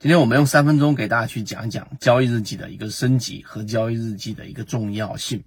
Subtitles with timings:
[0.00, 5.42] 今天我们用三分钟给大家去讲一讲交易日记的一个升级和交易日记的一个重要性。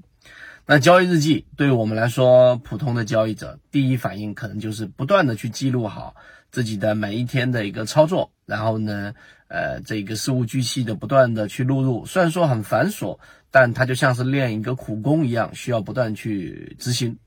[0.66, 6.16] 那交易日记对于我们来说，普通的交易者，第一反应可能就是不断的去记录好
[6.52, 9.14] 自己的每一天的一个操作，然后呢，
[9.48, 12.06] 呃，这个事无巨细的不断的去录入。
[12.06, 13.20] 虽然说很繁琐，
[13.52, 17.18] 但它就像是练一个苦功一样，需要不断去执行。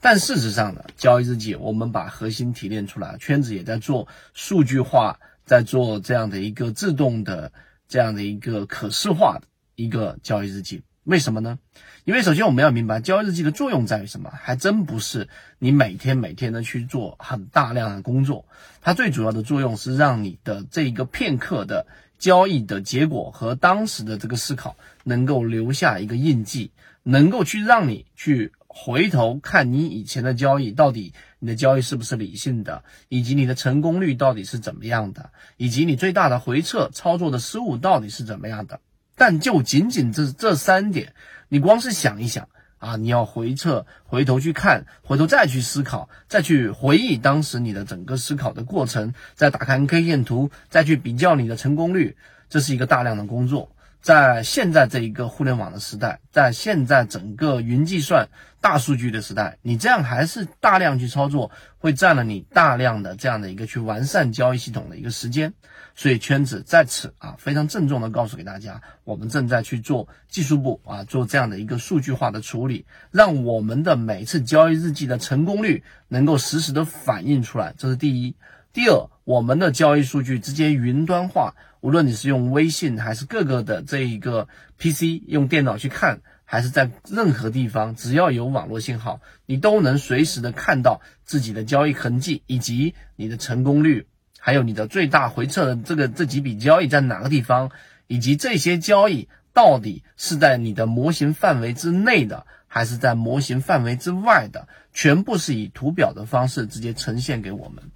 [0.00, 5.20] 但事实上呢，交易日记我们把核心提炼出来，圈子也在做数据化。
[5.50, 7.50] 在做这样的一个自动的
[7.88, 11.58] 这样的一个可视化的一个交易日记，为什么呢？
[12.04, 14.30] 因为首先我们要明白，交易日记的作用在于什么？
[14.30, 18.46] 还真不是你每天每天的去做很大量的工作，
[18.80, 26.70] 它最主要的作用是让你的这一个片刻的交易的结果和当时的这个思考能够留下一个印记，
[27.02, 28.52] 能够去让你去。
[28.72, 38.80] 回头看你以前的交易，到底你的交易是不是理性的，以及你的成功率到底是怎么样的，以及你最大的回撤操作的失误到底是怎么样的。
[39.16, 41.14] 但就仅仅这这三点，
[41.48, 52.16] 你光是想一想啊，你要回撤，回头去看，回头再去思考，再去回忆当时你的整个思考的过程，再打开 K 线图，再去比较你的成功率，
[52.48, 53.72] 这是一个大量的工作。
[54.00, 58.28] 在现在这一个互联网的时代，在现在整个云计算、
[58.60, 65.52] 大数据的时代，你这样还是大量去操作，会占了你大量的这样的一个去完善交易系统的一个时间。
[65.94, 77.74] 所以圈子在此啊，非常郑重的告诉给大家，我们正在去做技术部啊，做这样的一个数据化的处理，让我们的每次交易日记的成功率能够实时的反映出来。
[77.76, 78.34] 这是第一。
[78.72, 84.46] 第二，我们的交易数据直接云端化，无论你是用微信还是各个的这一个
[84.78, 94.06] PC 用电脑去看，还是在任何地方，只要有网络信号，你都能随时的看到自己的交易痕迹，以及你的成功率，
[94.38, 97.72] 还有你的最大回撤的这个这几笔交易在哪个地方，
[98.06, 107.90] 以及这些交易到底是在你的模型范围之内的，还是在模型范围之外的，全部是以图表的方式直接呈现给我们。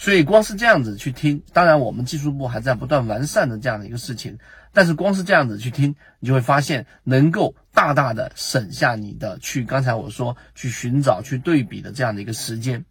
[0.00, 4.38] 所以光是这样子去听，当然我们技术部还在不断完善的这样的一个事情，
[4.72, 12.84] 但是光是这样子去听，你就会发现能够大大的省下你的去刚才我说去寻找、去对比的这样的一个时间，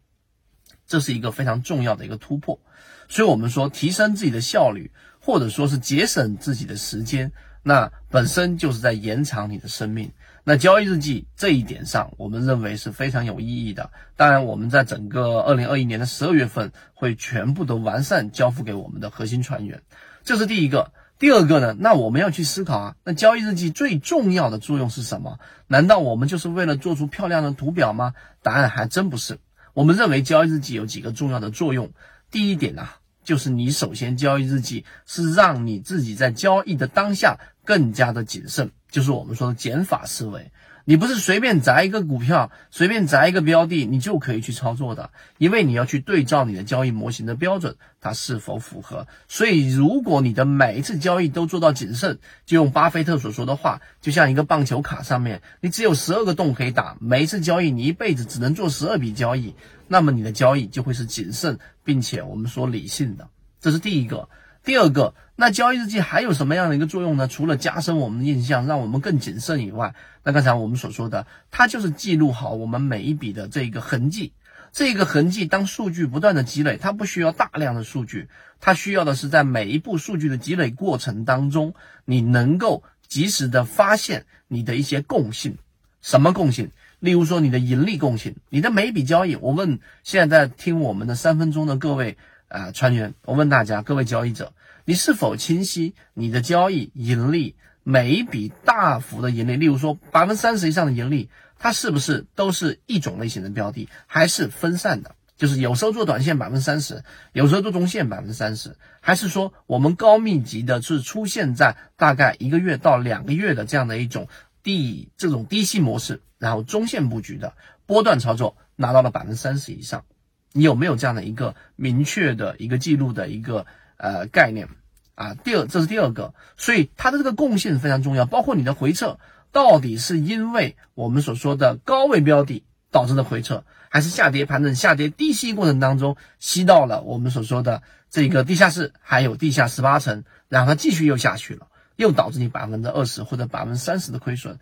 [0.85, 2.59] 这是一个非常重要的一个突破。
[3.07, 4.91] 所以我们说提升自己的效率，
[5.21, 7.31] 或者说是节省自己的时间，
[7.63, 10.11] 那本身就是在延长你的生命。
[10.49, 13.91] 那交易日记这一点上，我们认为是非常有意义的。
[14.15, 19.81] 当然，我们在整个二零二一年的十二月份会全部都完善交付给我们的核心船员，
[20.23, 20.93] 这是第一个。
[21.19, 21.75] 第二个呢？
[21.77, 25.37] 那我们要去思考啊，那交易日记最重要的作用是什么？
[25.67, 28.13] 难道我们就是为了做出漂亮的图表吗？
[28.41, 29.39] 答案还真不是。
[29.73, 31.91] 我们认为交易日记有几个重要的作用。
[32.31, 38.71] 第一点啊，就是你首先交易日记是让你自己在交易的当下更加的谨慎。
[38.89, 40.51] 就是我们说的减法思维，
[40.85, 49.05] 你不是随便砸一个股票，随便砸一个标的，你就可以去操作的，因为你要去对照你的交易模型的标准，它是否符合。
[49.27, 59.53] 所以，如果你的每一次交易都做到谨慎，就用巴菲特所说的话，就像一个棒球卡上面，你只有十二个洞可以打，每一次交易你一辈子只能做十二笔交易，
[59.89, 63.27] 那么你的交易就会是谨慎，并且我们说理性的，
[63.59, 64.29] 这是第一个。
[64.67, 67.29] 第二个，那交易日记还有什么样的一个作用呢？
[67.29, 69.95] 除了加深我们的印象，让我们更谨慎以外，
[70.25, 74.33] 那刚才我们所说的，它就是记录好我们每一笔的这个痕迹。
[74.73, 78.27] 这个痕迹当数据不断的积累，它不需要大量的数据，
[78.59, 81.73] 它需要的是在每一步数据的积累过程当中，
[82.03, 85.57] 你能够及时的发现你的一些共性。
[86.01, 86.71] 什么共性？
[86.99, 89.37] 例如说你的盈利共性，你的每一笔交易。
[89.37, 92.17] 我问现在在听我们的三分钟的各位。
[92.47, 94.53] 啊，船员，我问大家，各位交易者，
[94.85, 105.15] 你是否清晰你的交易盈利每一笔大幅的盈利，例如说百分之三十以上的盈利，它是不是都是一种类型的标的，还是分散的？
[105.35, 114.29] 就是有时候做短线百分之三十，有时候做中线百分之三十，还是说我们高密集的是出现在大概一个月到两个月的这样的一种
[114.63, 117.53] 低这种低息模式，然后中线布局的
[117.85, 120.05] 波段操作拿到了百分之三十以上？
[120.53, 123.65] 你有没有这样的一个明确的一个记录的一个
[123.97, 124.69] 呃概念
[125.15, 125.35] 啊？
[125.35, 128.25] 第二，这是第二个，所以它的这个共性非常重要。
[128.25, 129.19] 包括你的回撤，
[129.51, 144.59] 到底是因为我们所说的高位标的导致的回撤，还是下跌盘整、下跌低吸过程当中吸到了我们所说的这个地下室，还有地下十八层，然后它继续又下去了，又导致你百分之二十或者百分之三十的亏损，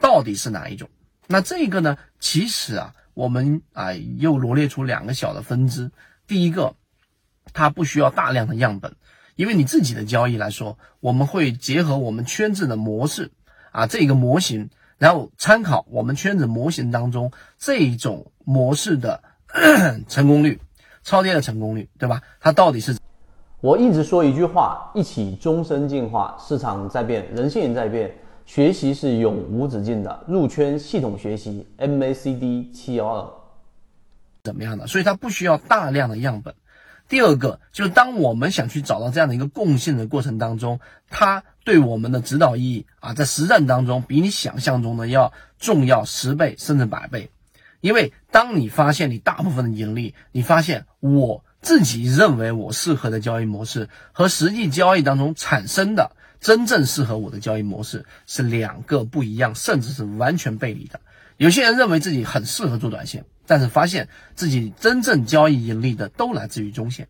[0.00, 0.90] 到底是哪一种？
[1.28, 1.96] 那这个呢？
[2.18, 2.94] 其实啊。
[3.14, 5.90] 我们啊又罗列出两个小的分支，
[6.28, 6.76] 第一个，
[7.52, 8.94] 它不需要大量的样本，
[9.34, 13.32] 因为你自己的交易来说，我们会结合我们圈子的模式
[13.72, 19.24] 啊，这个模型，然后参考我们圈子模型当中这种模式的
[20.06, 20.60] 成功率、
[21.02, 22.22] 超跌的成功率，对吧？
[22.38, 22.96] 它到底是？
[23.60, 26.36] 我一直说一句话：一起终身进化。
[26.38, 28.16] 市场在变，人性也在变，
[28.48, 30.24] 学习是永无止境的。
[30.26, 33.30] 入圈系统学习，MACD 七幺二，
[34.42, 34.86] 怎么样的？
[34.86, 36.54] 所以它不需要大量的样本。
[37.10, 40.80] 第二个就是当我们想去找到这样的一个共性的过程当中，
[41.10, 47.30] 它对我们的指导意义啊，在实战当中比你想象中的要重要十倍甚至百倍。
[47.82, 51.44] 因为当你发现你大部分的盈利，你发现我。
[51.60, 61.00] 自己认为我适合的交易模式和实际交易当中产生的真正适合我的交易模式是两个不一样，甚至是完全背离的。
[61.36, 67.06] 有些人认为自己很适合做短线，但是发现自己真正交易盈利的都来自于中线；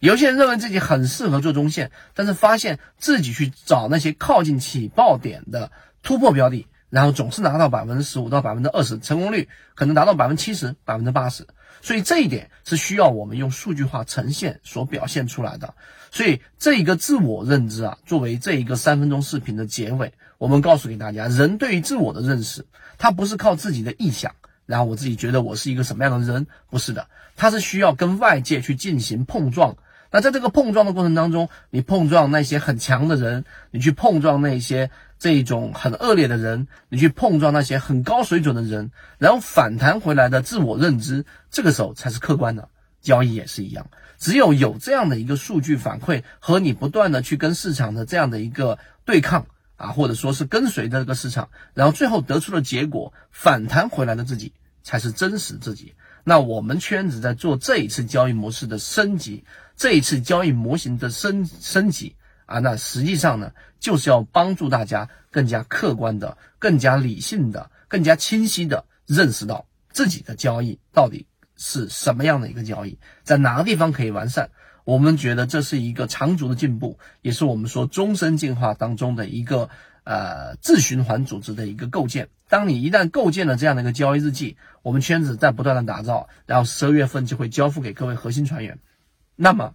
[0.00, 5.70] 有些人认为自己很适合做中线，但是发现自己去找那些靠近起爆点的
[6.02, 11.46] 突破标的，然后总是拿到百分之十五到百分之二十成功率，可能达到百分之七十、百分之八十。
[11.80, 15.74] 所以这一点是需要我们用数据化呈现所表现出来的。
[16.10, 24.34] 所以这一个自我认知啊，作为这一个三分钟视频的结尾，我们告诉给大家，人对于自我的认识，他不是靠自己的臆想，
[24.66, 27.06] 然后我自己觉得我是一个什么样的人，不是的，
[27.36, 29.76] 他是需要跟外界去进行碰撞。
[30.10, 42.68] 那在这个碰撞的过程当中，你碰撞那些很强的人，你去碰撞那些这种很恶劣的人，你去碰撞那些很高水准的人，然后反弹回来的自我认知，这个时候才是客观的。
[43.00, 49.46] 交易也是一样，只有有这样的一个数据反馈和你不断的去跟市场的这样的一个对抗
[49.76, 54.52] 啊，或者说是跟随着这个市场，然后最后得出的结果反弹回来的自己
[54.82, 55.94] 才是真实自己。
[56.24, 59.44] 那我们圈子在做这一次交易模式的升级，
[59.76, 71.26] 这一次交易模型的升升级啊，那实际上呢，就是要帮助大家更加客观的、更加理性的、更加清晰的认识到自己的交易到底
[71.56, 74.50] 是什么样的一个交易，在哪个地方可以完善。
[74.84, 79.70] 我们觉得这是一个长足的进步，也是我们说终身进化当中的一个。
[80.08, 82.30] 呃，自循环组织的一个构建。
[82.48, 88.78] 当你一旦构建了这样的一个交易日记，我们圈子在不断的打造，然后十二月份就会交付给各位核心船员，
[89.36, 89.74] 那么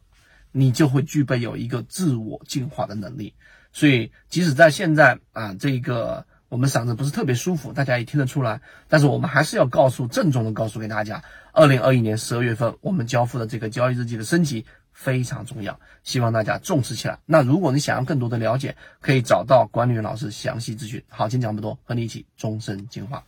[0.51, 3.35] 你就会具备有一个自我进化的能力。
[3.73, 14.65] 所以，即使在现在啊，这个我们嗓子不是特别舒服，大家也听得出来，但是我们还是要告诉，郑重的告诉给大家，二零二一年十二月份我们交付的这个交易日记的升级。
[14.93, 17.19] 非常重要，希望大家重视起来。
[17.25, 21.03] 那如果你想要更多的了解，可以找到管理员老师详细咨询。
[21.09, 23.23] 好，今天讲不多，和你一起终身进化。